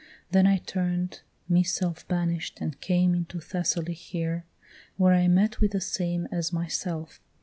Then 0.31 0.47
I 0.47 0.57
turn'd 0.57 1.21
me 1.47 1.61
self 1.61 2.07
banish'd, 2.07 2.59
and 2.59 2.81
came 2.81 3.13
Into 3.13 3.39
Thessaly 3.39 3.93
here, 3.93 4.45
where 4.97 5.13
I 5.13 5.27
met 5.27 5.59
with 5.61 5.73
the 5.73 5.79
same 5.79 6.27
As 6.31 6.51
myself. 6.51 7.19